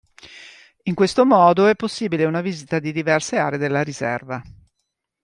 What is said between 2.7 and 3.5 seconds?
di diverse